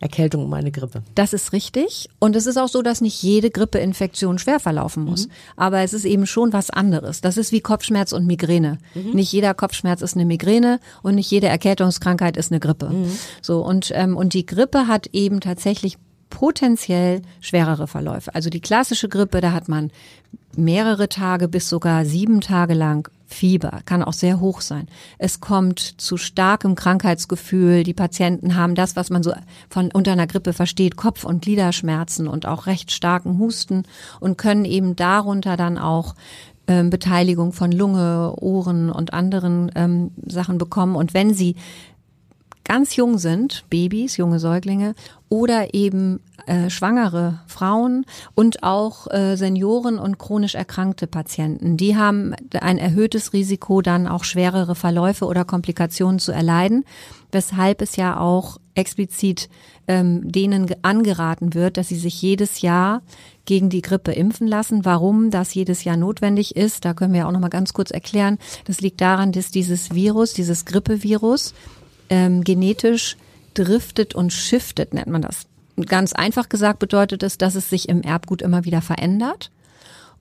[0.02, 1.02] Erkältung um eine Grippe.
[1.14, 2.08] Das ist richtig.
[2.18, 5.26] Und es ist auch so, dass nicht jede Grippeinfektion schwer verlaufen muss.
[5.28, 5.32] Mhm.
[5.56, 7.20] Aber es ist eben schon was anderes.
[7.20, 8.78] Das ist wie Kopfschmerz und Migräne.
[8.94, 9.12] Mhm.
[9.12, 12.90] Nicht jeder Kopfschmerz ist eine Migräne und nicht jede Erkältungskrankheit ist eine Grippe.
[12.90, 13.12] Mhm.
[13.40, 15.96] So und ähm, und die Grippe hat eben tatsächlich
[16.32, 18.34] potenziell schwerere Verläufe.
[18.34, 19.90] Also die klassische Grippe, da hat man
[20.56, 24.88] mehrere Tage bis sogar sieben Tage lang Fieber, kann auch sehr hoch sein.
[25.18, 27.82] Es kommt zu starkem Krankheitsgefühl.
[27.82, 29.32] Die Patienten haben das, was man so
[29.68, 33.84] von unter einer Grippe versteht, Kopf- und Gliederschmerzen und auch recht starken Husten
[34.20, 36.14] und können eben darunter dann auch
[36.66, 40.96] ähm, Beteiligung von Lunge, Ohren und anderen ähm, Sachen bekommen.
[40.96, 41.56] Und wenn sie
[42.72, 44.94] ganz jung sind, Babys, junge Säuglinge
[45.28, 51.76] oder eben äh, schwangere Frauen und auch äh, Senioren und chronisch erkrankte Patienten.
[51.76, 56.86] Die haben ein erhöhtes Risiko, dann auch schwerere Verläufe oder Komplikationen zu erleiden,
[57.30, 59.50] weshalb es ja auch explizit
[59.86, 63.02] ähm, denen angeraten wird, dass sie sich jedes Jahr
[63.44, 64.86] gegen die Grippe impfen lassen.
[64.86, 68.38] Warum das jedes Jahr notwendig ist, da können wir auch noch mal ganz kurz erklären.
[68.64, 71.52] Das liegt daran, dass dieses Virus, dieses Grippevirus,
[72.12, 73.16] ähm, genetisch
[73.54, 75.46] driftet und shiftet, nennt man das.
[75.86, 79.50] Ganz einfach gesagt bedeutet es, dass es sich im Erbgut immer wieder verändert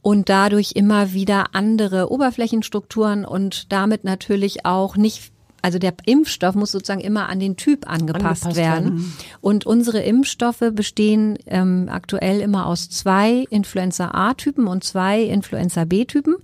[0.01, 6.71] und dadurch immer wieder andere Oberflächenstrukturen und damit natürlich auch nicht also der Impfstoff muss
[6.71, 8.83] sozusagen immer an den Typ angepasst, angepasst werden.
[8.85, 9.13] werden.
[9.41, 16.37] Und unsere Impfstoffe bestehen ähm, aktuell immer aus zwei Influenza A-Typen und zwei Influenza B-Typen.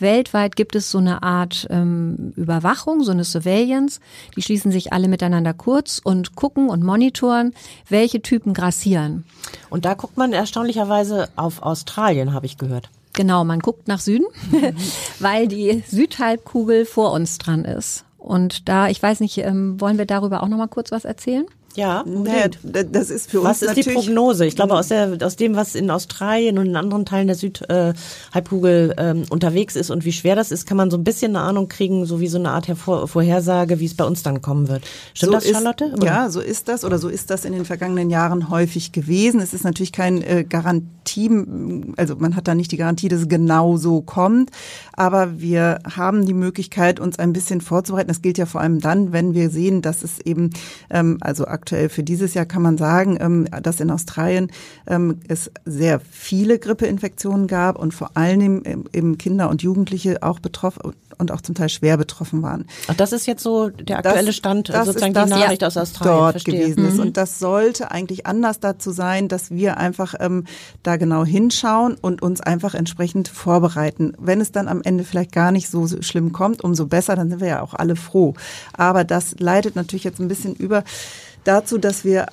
[0.00, 4.00] Weltweit gibt es so eine Art ähm, Überwachung, so eine Surveillance.
[4.36, 7.54] Die schließen sich alle miteinander kurz und gucken und monitoren,
[7.88, 9.24] welche Typen grassieren.
[9.70, 12.90] Und da guckt man erstaunlicherweise auf Australien, habe ich gehört.
[13.14, 14.26] Genau, man guckt nach Süden,
[15.18, 18.04] weil die Südhalbkugel vor uns dran ist.
[18.18, 21.46] Und da, ich weiß nicht, ähm, wollen wir darüber auch noch mal kurz was erzählen?
[21.76, 24.46] Ja, naja, das ist für uns Was ist die Prognose?
[24.46, 28.94] Ich glaube, aus, der, aus dem, was in Australien und in anderen Teilen der Südhalbkugel
[28.96, 31.44] äh, ähm, unterwegs ist und wie schwer das ist, kann man so ein bisschen eine
[31.44, 34.68] Ahnung kriegen, so wie so eine Art Hervor Vorhersage, wie es bei uns dann kommen
[34.68, 34.84] wird.
[35.14, 35.84] Stimmt so das, Charlotte?
[35.84, 39.40] Ist, ja, so ist das oder so ist das in den vergangenen Jahren häufig gewesen.
[39.40, 41.30] Es ist natürlich kein äh, Garantie,
[41.96, 44.50] also man hat da nicht die Garantie, dass es genau so kommt,
[44.94, 48.08] aber wir haben die Möglichkeit, uns ein bisschen vorzubereiten.
[48.08, 50.50] Das gilt ja vor allem dann, wenn wir sehen, dass es eben,
[50.90, 54.50] ähm, also aktuell für dieses Jahr kann man sagen, ähm, dass in Australien
[54.86, 60.92] ähm, es sehr viele Grippeinfektionen gab und vor allem eben Kinder und Jugendliche auch betroffen
[61.18, 62.64] und auch zum Teil schwer betroffen waren.
[62.86, 65.76] Ach, das ist jetzt so der aktuelle das, Stand, das sozusagen das, die Nachricht aus
[65.76, 66.16] Australien.
[66.16, 66.60] Dort Verstehe.
[66.60, 66.94] gewesen ist.
[66.94, 67.00] Mhm.
[67.00, 70.44] Und das sollte eigentlich anders dazu sein, dass wir einfach ähm,
[70.82, 74.12] da genau hinschauen und uns einfach entsprechend vorbereiten.
[74.18, 77.40] Wenn es dann am Ende vielleicht gar nicht so schlimm kommt, umso besser, dann sind
[77.40, 78.34] wir ja auch alle froh.
[78.72, 80.84] Aber das leitet natürlich jetzt ein bisschen über
[81.44, 82.26] dazu, dass wir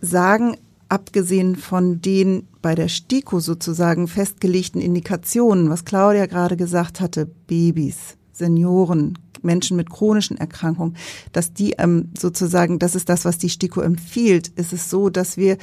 [0.00, 0.56] sagen,
[0.88, 8.16] abgesehen von den bei der STIKO sozusagen festgelegten Indikationen, was Claudia gerade gesagt hatte, Babys,
[8.32, 10.96] Senioren, Menschen mit chronischen Erkrankungen,
[11.32, 15.36] dass die ähm, sozusagen, das ist das, was die STIKO empfiehlt, ist es so, dass
[15.36, 15.56] wir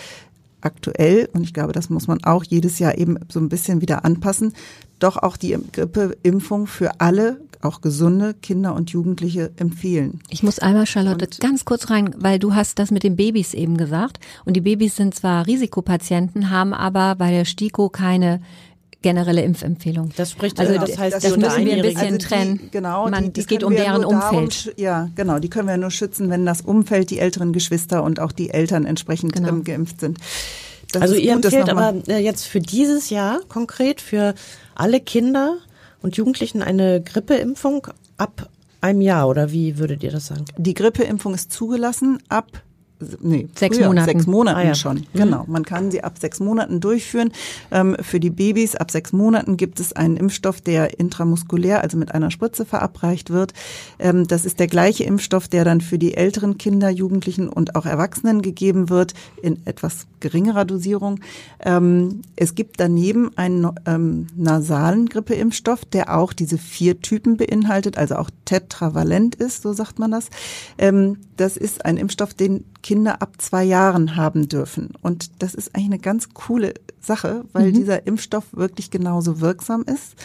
[0.62, 4.04] aktuell, und ich glaube, das muss man auch jedes Jahr eben so ein bisschen wieder
[4.06, 4.54] anpassen,
[5.00, 10.22] doch auch die Grippeimpfung für alle, auch gesunde Kinder und Jugendliche empfehlen.
[10.30, 13.54] Ich muss einmal, Charlotte, und ganz kurz rein, weil du hast das mit den Babys
[13.54, 14.20] eben gesagt.
[14.46, 18.42] Und die Babys sind zwar Risikopatienten, haben aber bei der STIKO keine
[19.02, 20.12] generelle Impfempfehlung.
[20.18, 20.86] Das spricht also genau.
[20.86, 22.70] das heißt, das, das müssen wir ein bisschen also die, trennen.
[22.72, 24.68] Genau, Man, es geht um deren Umfeld.
[24.68, 28.20] Darum, ja, genau, die können wir nur schützen, wenn das Umfeld, die älteren Geschwister und
[28.20, 29.62] auch die Eltern entsprechend genau.
[29.64, 30.18] geimpft sind.
[30.92, 34.34] Das also ihr gut, empfehlt aber äh, jetzt für dieses Jahr konkret für
[34.76, 35.58] alle Kinder
[36.02, 38.50] und Jugendlichen eine Grippeimpfung ab
[38.82, 40.46] einem Jahr oder wie würdet ihr das sagen?
[40.58, 42.64] Die Grippeimpfung ist zugelassen ab
[43.22, 44.06] nee, sechs früher, Monaten.
[44.12, 44.76] Sechs Monaten ah, ja.
[44.76, 44.98] schon.
[44.98, 45.06] Mhm.
[45.14, 45.46] Genau.
[45.48, 47.32] Man kann sie ab sechs Monaten durchführen.
[47.72, 52.14] Ähm, für die Babys ab sechs Monaten gibt es einen Impfstoff, der intramuskulär, also mit
[52.14, 53.54] einer Spritze verabreicht wird.
[54.00, 57.86] Ähm, das ist der gleiche Impfstoff, der dann für die älteren Kinder, Jugendlichen und auch
[57.86, 61.20] Erwachsenen gegeben wird in etwas geringerer Dosierung.
[61.64, 68.16] Ähm, es gibt daneben einen ähm, nasalen Grippeimpfstoff, der auch diese vier Typen beinhaltet, also
[68.16, 70.30] auch tetravalent ist, so sagt man das.
[70.78, 74.94] Ähm, das ist ein Impfstoff, den Kinder ab zwei Jahren haben dürfen.
[75.02, 77.74] Und das ist eigentlich eine ganz coole Sache, weil mhm.
[77.74, 80.16] dieser Impfstoff wirklich genauso wirksam ist.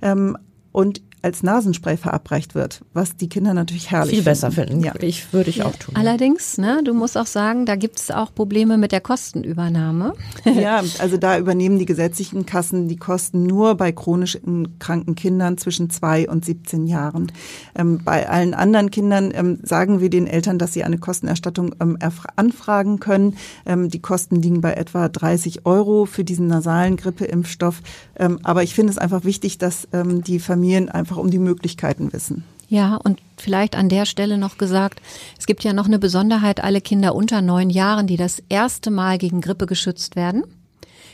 [0.00, 0.36] Ähm,
[0.72, 4.30] und als Nasenspray verabreicht wird, was die Kinder natürlich herrlich Viel finden.
[4.30, 4.84] besser finden.
[4.84, 4.92] Ja.
[5.00, 5.66] Ich würde ich ja.
[5.66, 5.94] auch tun.
[5.96, 10.14] Allerdings, ne, du musst auch sagen, da gibt es auch Probleme mit der Kostenübernahme.
[10.44, 14.38] Ja, also da übernehmen die gesetzlichen Kassen die Kosten nur bei chronisch
[14.78, 17.32] kranken Kindern zwischen zwei und 17 Jahren.
[17.74, 21.98] Ähm, bei allen anderen Kindern ähm, sagen wir den Eltern, dass sie eine Kostenerstattung ähm,
[22.36, 23.36] anfragen können.
[23.66, 27.80] Ähm, die Kosten liegen bei etwa 30 Euro für diesen nasalen Grippeimpfstoff.
[28.16, 31.38] Ähm, aber ich finde es einfach wichtig, dass ähm, die Familien einfach einfach um die
[31.38, 32.44] Möglichkeiten wissen.
[32.68, 35.02] Ja, und vielleicht an der Stelle noch gesagt,
[35.38, 39.18] es gibt ja noch eine Besonderheit, alle Kinder unter neun Jahren, die das erste Mal
[39.18, 40.44] gegen Grippe geschützt werden,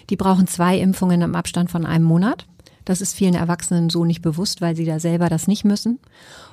[0.09, 2.47] die brauchen zwei Impfungen im Abstand von einem Monat.
[2.85, 5.99] Das ist vielen Erwachsenen so nicht bewusst, weil sie da selber das nicht müssen.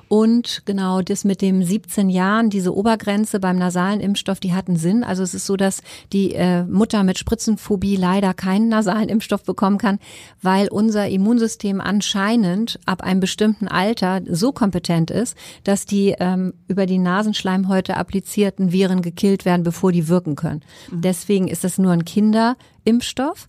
[0.08, 5.02] Und genau das mit dem 17 Jahren, diese Obergrenze beim nasalen Impfstoff, die hatten Sinn.
[5.02, 9.78] Also es ist so, dass die äh, Mutter mit Spritzenphobie leider keinen nasalen Impfstoff bekommen
[9.78, 9.98] kann,
[10.40, 16.86] weil unser Immunsystem anscheinend ab einem bestimmten Alter so kompetent ist, dass die ähm, über
[16.86, 20.62] die Nasenschleimhäute applizierten Viren gekillt werden, bevor die wirken können.
[20.90, 21.00] Mhm.
[21.00, 23.48] Deswegen ist das nur ein Kinderimpfstoff.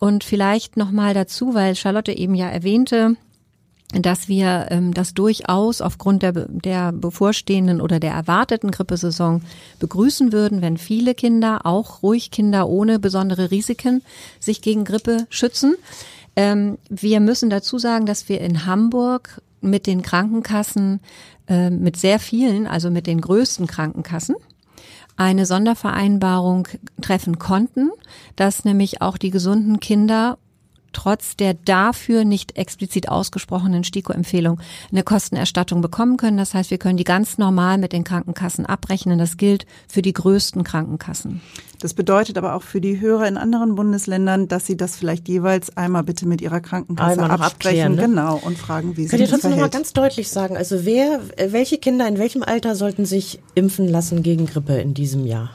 [0.00, 3.16] Und vielleicht nochmal dazu, weil Charlotte eben ja erwähnte,
[3.92, 9.42] dass wir ähm, das durchaus aufgrund der, der bevorstehenden oder der erwarteten Grippesaison
[9.78, 14.02] begrüßen würden, wenn viele Kinder, auch ruhig Kinder ohne besondere Risiken,
[14.40, 15.74] sich gegen Grippe schützen.
[16.36, 21.00] Ähm, wir müssen dazu sagen, dass wir in Hamburg mit den Krankenkassen,
[21.46, 24.36] äh, mit sehr vielen, also mit den größten Krankenkassen,
[25.16, 26.68] eine Sondervereinbarung
[27.02, 27.90] treffen konnten,
[28.36, 30.38] dass nämlich auch die gesunden Kinder
[30.92, 36.36] trotz der dafür nicht explizit ausgesprochenen STIKO-Empfehlung eine Kostenerstattung bekommen können.
[36.36, 39.18] Das heißt, wir können die ganz normal mit den Krankenkassen abrechnen.
[39.18, 41.40] Das gilt für die größten Krankenkassen.
[41.80, 45.76] Das bedeutet aber auch für die Hörer in anderen Bundesländern, dass sie das vielleicht jeweils
[45.76, 48.02] einmal bitte mit ihrer Krankenkasse einmal absprechen, ne?
[48.02, 51.20] genau, und fragen, wie sie Könnt ihr trotzdem noch mal ganz deutlich sagen, also wer,
[51.48, 55.50] welche Kinder in welchem Alter sollten sich impfen lassen gegen Grippe in diesem Jahr?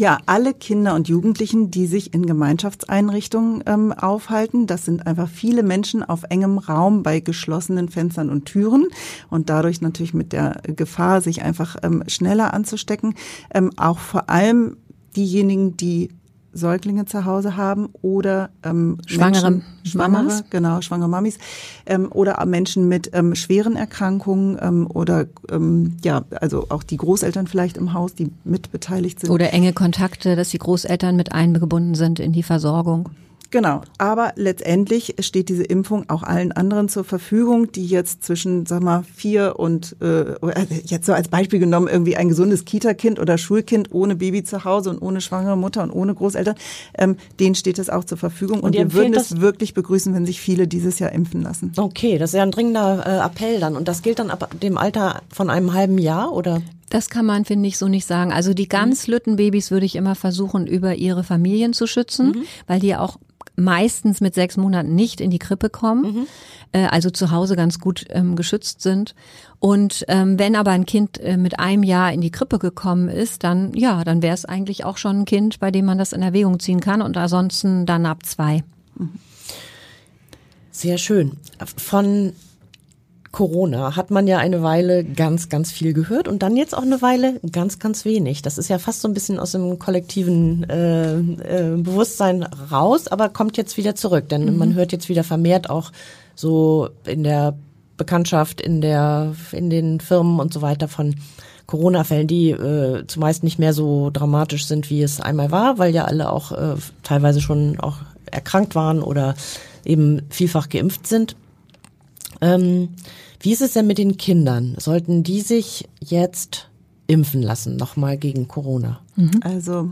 [0.00, 4.66] Ja, alle Kinder und Jugendlichen, die sich in Gemeinschaftseinrichtungen ähm, aufhalten.
[4.66, 8.86] Das sind einfach viele Menschen auf engem Raum bei geschlossenen Fenstern und Türen
[9.28, 13.14] und dadurch natürlich mit der Gefahr, sich einfach ähm, schneller anzustecken.
[13.52, 14.78] Ähm, auch vor allem
[15.16, 16.08] diejenigen, die
[16.52, 21.38] Säuglinge zu Hause haben oder ähm, schwangere Menschen, schwangere, genau, schwangere Mamis
[21.86, 27.46] ähm, oder Menschen mit ähm, schweren Erkrankungen ähm, oder ähm, ja, also auch die Großeltern
[27.46, 29.30] vielleicht im Haus, die mitbeteiligt sind.
[29.30, 33.10] Oder enge Kontakte, dass die Großeltern mit eingebunden sind in die Versorgung.
[33.50, 38.80] Genau, aber letztendlich steht diese Impfung auch allen anderen zur Verfügung, die jetzt zwischen, sag
[38.80, 40.36] mal, vier und äh,
[40.84, 44.90] jetzt so als Beispiel genommen irgendwie ein gesundes Kita-Kind oder Schulkind ohne Baby zu Hause
[44.90, 46.54] und ohne schwangere Mutter und ohne Großeltern,
[46.96, 50.26] ähm, denen steht es auch zur Verfügung und, und wir würden es wirklich begrüßen, wenn
[50.26, 51.72] sich viele dieses Jahr impfen lassen.
[51.76, 54.78] Okay, das ist ja ein dringender äh, Appell dann und das gilt dann ab dem
[54.78, 56.62] Alter von einem halben Jahr oder?
[56.88, 58.32] Das kann man, finde ich, so nicht sagen.
[58.32, 59.14] Also die ganz mhm.
[59.14, 62.42] Lüttenbabys würde ich immer versuchen, über ihre Familien zu schützen, mhm.
[62.66, 63.18] weil die auch
[63.60, 66.26] meistens mit sechs Monaten nicht in die Krippe kommen, mhm.
[66.72, 69.14] äh, also zu Hause ganz gut ähm, geschützt sind.
[69.58, 73.44] Und ähm, wenn aber ein Kind äh, mit einem Jahr in die Krippe gekommen ist,
[73.44, 76.22] dann ja, dann wäre es eigentlich auch schon ein Kind, bei dem man das in
[76.22, 78.64] Erwägung ziehen kann und ansonsten dann ab zwei.
[80.70, 81.32] Sehr schön.
[81.76, 82.32] Von
[83.32, 87.00] Corona hat man ja eine Weile ganz, ganz viel gehört und dann jetzt auch eine
[87.00, 88.42] Weile ganz, ganz wenig.
[88.42, 93.28] Das ist ja fast so ein bisschen aus dem kollektiven äh, äh, Bewusstsein raus, aber
[93.28, 94.28] kommt jetzt wieder zurück.
[94.28, 94.58] Denn mhm.
[94.58, 95.92] man hört jetzt wieder vermehrt auch
[96.34, 97.54] so in der
[97.96, 101.14] Bekanntschaft, in der, in den Firmen und so weiter von
[101.66, 106.06] Corona-Fällen, die äh, zumeist nicht mehr so dramatisch sind, wie es einmal war, weil ja
[106.06, 109.36] alle auch äh, teilweise schon auch erkrankt waren oder
[109.84, 111.36] eben vielfach geimpft sind.
[112.40, 112.90] Ähm,
[113.40, 114.74] wie ist es denn mit den Kindern?
[114.78, 116.68] Sollten die sich jetzt
[117.06, 119.00] impfen lassen, nochmal gegen Corona?
[119.16, 119.40] Mhm.
[119.42, 119.90] Also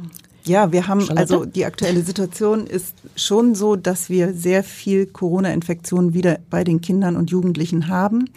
[0.49, 6.15] ja, wir haben, also die aktuelle Situation ist schon so, dass wir sehr viel Corona-Infektionen
[6.15, 8.31] wieder bei den Kindern und Jugendlichen haben.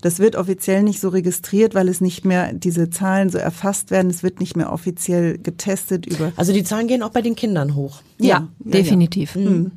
[0.00, 4.10] Das wird offiziell nicht so registriert, weil es nicht mehr diese Zahlen so erfasst werden.
[4.10, 6.32] Es wird nicht mehr offiziell getestet über.
[6.36, 8.00] Also die Zahlen gehen auch bei den Kindern hoch.
[8.18, 9.34] Ja, ja definitiv.
[9.34, 9.50] Ja.
[9.50, 9.72] Mhm.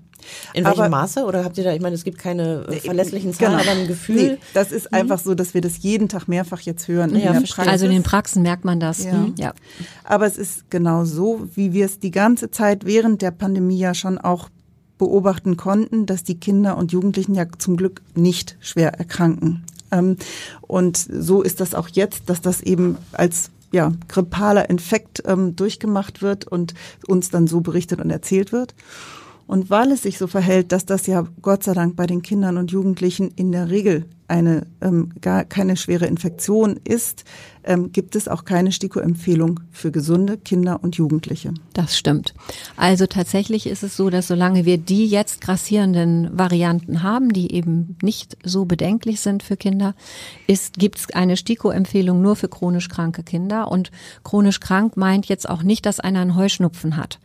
[0.53, 1.23] In welchem aber, Maße?
[1.25, 3.71] Oder habt ihr da, ich meine, es gibt keine äh, verlässlichen Zahlen, genau.
[3.71, 4.15] aber ein Gefühl?
[4.15, 4.97] Nee, das ist mhm.
[4.97, 7.15] einfach so, dass wir das jeden Tag mehrfach jetzt hören.
[7.15, 9.03] Ja, in also in den Praxen merkt man das.
[9.03, 9.13] Ja.
[9.13, 9.36] Mhm.
[9.38, 9.53] ja.
[10.03, 13.93] Aber es ist genau so, wie wir es die ganze Zeit während der Pandemie ja
[13.93, 14.49] schon auch
[14.97, 19.63] beobachten konnten, dass die Kinder und Jugendlichen ja zum Glück nicht schwer erkranken.
[19.91, 20.17] Ähm,
[20.62, 26.21] und so ist das auch jetzt, dass das eben als ja, grippaler Infekt ähm, durchgemacht
[26.21, 26.73] wird und
[27.08, 28.73] uns dann so berichtet und erzählt wird.
[29.49, 32.59] Und weil es sich so verhält, dass das ja Gott sei Dank bei den Kindern
[32.59, 37.23] und Jugendlichen in der Regel eine ähm, gar keine schwere Infektion ist,
[37.63, 41.51] ähm, gibt es auch keine STIKO-Empfehlung für gesunde Kinder und Jugendliche.
[41.73, 42.35] Das stimmt.
[42.77, 47.97] Also tatsächlich ist es so, dass solange wir die jetzt grassierenden Varianten haben, die eben
[48.03, 49.95] nicht so bedenklich sind für Kinder,
[50.77, 53.71] gibt es eine STIKO-Empfehlung nur für chronisch kranke Kinder.
[53.71, 53.89] Und
[54.23, 57.19] chronisch krank meint jetzt auch nicht, dass einer einen Heuschnupfen hat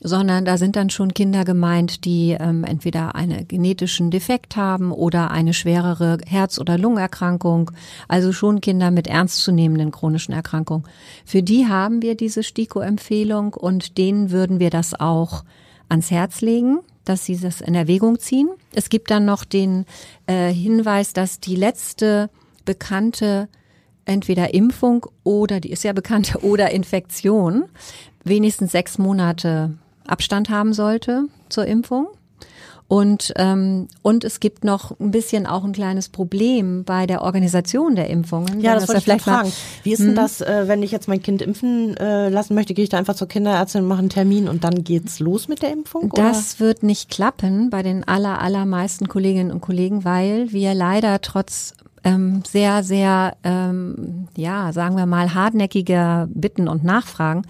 [0.00, 5.30] sondern da sind dann schon Kinder gemeint, die ähm, entweder einen genetischen Defekt haben oder
[5.30, 7.70] eine schwerere Herz- oder Lungenerkrankung,
[8.08, 10.86] also schon Kinder mit ernstzunehmenden chronischen Erkrankungen.
[11.24, 15.44] Für die haben wir diese STIKO-Empfehlung und denen würden wir das auch
[15.88, 18.48] ans Herz legen, dass sie das in Erwägung ziehen.
[18.74, 19.86] Es gibt dann noch den
[20.26, 22.28] äh, Hinweis, dass die letzte
[22.64, 23.48] bekannte
[24.04, 27.64] entweder Impfung oder die ist ja bekannte oder Infektion
[28.24, 32.08] wenigstens sechs Monate Abstand haben sollte zur Impfung.
[32.88, 37.96] Und, ähm, und es gibt noch ein bisschen auch ein kleines Problem bei der Organisation
[37.96, 38.60] der Impfungen.
[38.60, 39.52] Ja, das, wollte ich vielleicht fragen.
[39.82, 40.14] Wie ist denn hm?
[40.14, 43.16] das, äh, wenn ich jetzt mein Kind impfen äh, lassen möchte, gehe ich da einfach
[43.16, 46.10] zur Kinderärztin, mache einen Termin und dann geht's los mit der Impfung?
[46.14, 51.74] Das wird nicht klappen bei den aller, allermeisten Kolleginnen und Kollegen, weil wir leider trotz
[52.04, 57.42] ähm, sehr, sehr, ähm, ja, sagen wir mal, hartnäckiger Bitten und Nachfragen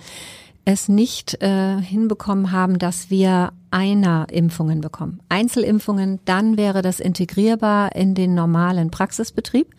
[0.66, 5.20] es nicht äh, hinbekommen haben, dass wir einer Impfungen bekommen.
[5.28, 9.74] Einzelimpfungen, dann wäre das integrierbar in den normalen Praxisbetrieb.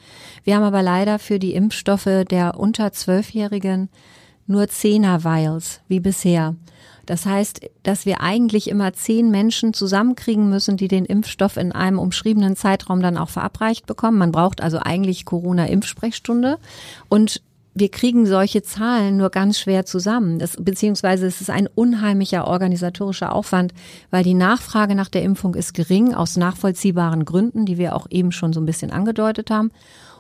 [0.46, 3.90] Wir haben aber leider für die Impfstoffe der unter Zwölfjährigen
[4.48, 6.56] nur Zehner Vials, wie bisher.
[7.06, 12.00] Das heißt, dass wir eigentlich immer zehn Menschen zusammenkriegen müssen, die den Impfstoff in einem
[12.00, 14.18] umschriebenen Zeitraum dann auch verabreicht bekommen.
[14.18, 16.60] Man braucht also eigentlich Corona-Impfsprechstunde.
[17.10, 17.42] Und
[17.80, 20.40] wir kriegen solche Zahlen nur ganz schwer zusammen.
[20.40, 23.74] Das, beziehungsweise es ist ein unheimlicher organisatorischer Aufwand,
[24.10, 28.32] weil die Nachfrage nach der Impfung ist gering aus nachvollziehbaren Gründen, die wir auch eben
[28.32, 29.72] schon so ein bisschen angedeutet haben.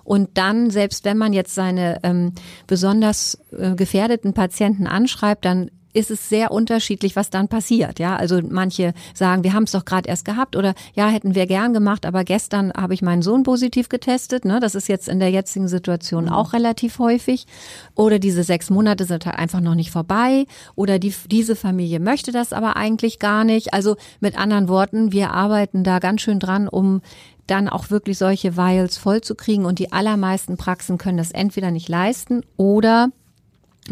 [0.04, 2.34] Und dann, selbst wenn man jetzt seine ähm,
[2.66, 8.00] besonders äh, gefährdeten Patienten anschreibt, dann ist es sehr unterschiedlich, was dann passiert.
[8.00, 11.48] Ja, also manche sagen, wir haben es doch gerade erst gehabt oder ja, hätten wir
[11.48, 14.46] gern gemacht, aber gestern habe ich meinen Sohn positiv getestet.
[14.46, 14.60] Ne?
[14.60, 16.32] Das ist jetzt in der jetzigen Situation mhm.
[16.32, 17.48] auch relativ häufig.
[17.96, 20.46] Oder diese sechs Monate sind halt einfach noch nicht vorbei.
[20.76, 23.74] Oder die, diese Familie möchte das aber eigentlich gar nicht.
[23.74, 27.02] Also mit anderen Worten, wir arbeiten da ganz schön dran, um
[27.48, 29.66] dann auch wirklich solche Vials vollzukriegen.
[29.66, 33.10] Und die allermeisten Praxen können das entweder nicht leisten oder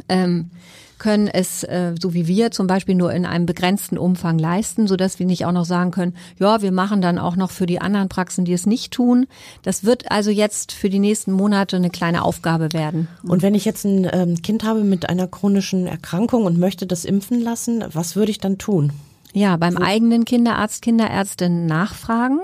[0.10, 0.52] ähm,
[0.98, 4.96] können es, äh, so wie wir zum Beispiel, nur in einem begrenzten Umfang leisten, so
[4.96, 7.82] dass wir nicht auch noch sagen können, ja, wir machen dann auch noch für die
[7.82, 9.28] anderen Praxen, die es nicht tun.
[9.64, 13.08] Das wird also jetzt für die nächsten Monate eine kleine Aufgabe werden.
[13.24, 17.06] Und wenn ich jetzt ein ähm, Kind habe mit einer chronischen Erkrankung und möchte das
[17.06, 18.92] impfen lassen, was würde ich dann tun?
[19.36, 22.40] Ja, beim eigenen Kinderarzt, Kinderärztin nachfragen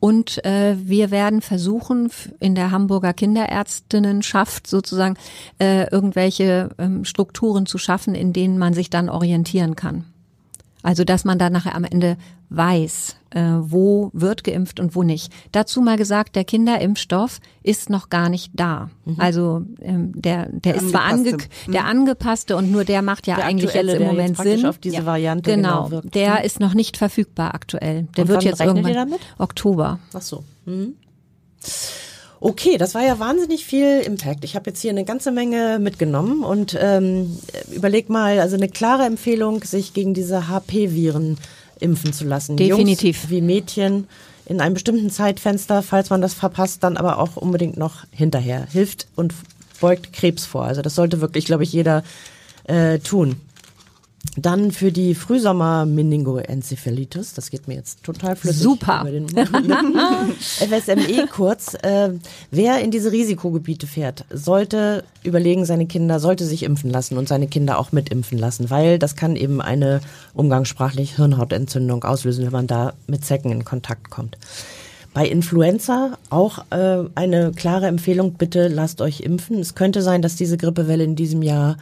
[0.00, 5.14] und äh, wir werden versuchen, in der Hamburger Kinderärztinnenschaft sozusagen
[5.60, 10.06] äh, irgendwelche ähm, Strukturen zu schaffen, in denen man sich dann orientieren kann.
[10.82, 12.16] Also dass man dann nachher am Ende
[12.56, 15.32] weiß, äh, wo wird geimpft und wo nicht.
[15.52, 18.90] Dazu mal gesagt, der Kinderimpfstoff ist noch gar nicht da.
[19.04, 19.16] Mhm.
[19.18, 21.72] Also ähm, der der, ist zwar ange mhm.
[21.72, 24.66] der angepasste und nur der macht ja der eigentlich jetzt im Moment jetzt Sinn.
[24.66, 25.06] Auf diese ja.
[25.06, 26.44] Variante genau, genau der mhm.
[26.44, 28.06] ist noch nicht verfügbar aktuell.
[28.16, 29.98] Der und wird jetzt irgendwann Oktober.
[30.12, 30.44] Ach so.
[30.66, 30.94] Mhm.
[32.44, 34.42] Okay, das war ja wahnsinnig viel Impact.
[34.42, 37.38] Ich habe jetzt hier eine ganze Menge mitgenommen und ähm,
[37.70, 41.38] überleg mal, also eine klare Empfehlung, sich gegen diese HP-Viren
[41.82, 42.56] impfen zu lassen.
[42.56, 43.22] Definitiv.
[43.22, 44.06] Jungs wie Mädchen
[44.46, 48.66] in einem bestimmten Zeitfenster, falls man das verpasst, dann aber auch unbedingt noch hinterher.
[48.70, 49.34] Hilft und
[49.80, 50.64] beugt Krebs vor.
[50.64, 52.02] Also das sollte wirklich, glaube ich, jeder
[52.64, 53.36] äh, tun.
[54.36, 58.62] Dann für die Frühsommer-Meningoenzephalitis, das geht mir jetzt total flüssig.
[58.62, 59.04] Super.
[60.40, 61.74] FSME kurz.
[61.74, 62.12] Äh,
[62.50, 67.46] wer in diese Risikogebiete fährt, sollte überlegen, seine Kinder, sollte sich impfen lassen und seine
[67.46, 70.00] Kinder auch mitimpfen lassen, weil das kann eben eine
[70.32, 74.38] umgangssprachlich Hirnhautentzündung auslösen, wenn man da mit Zecken in Kontakt kommt.
[75.12, 79.58] Bei Influenza auch äh, eine klare Empfehlung, bitte lasst euch impfen.
[79.58, 81.76] Es könnte sein, dass diese Grippewelle in diesem Jahr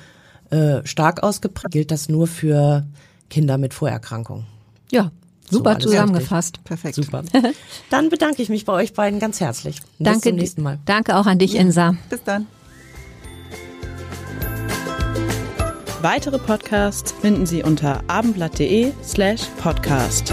[0.51, 1.73] äh, stark ausgeprägt.
[1.73, 2.87] Gilt das nur für
[3.29, 4.47] Kinder mit Vorerkrankungen?
[4.91, 5.11] Ja,
[5.49, 6.63] super so, zusammengefasst.
[6.65, 6.97] Perfekt.
[6.97, 7.23] Super.
[7.91, 9.81] Dann bedanke ich mich bei euch beiden ganz herzlich.
[9.81, 10.79] Bis danke, zum nächsten Mal.
[10.85, 11.61] Danke auch an dich, ja.
[11.61, 11.95] Insa.
[12.09, 12.47] Bis dann.
[16.03, 20.33] Weitere Podcasts finden Sie unter abendblatt.de slash podcast.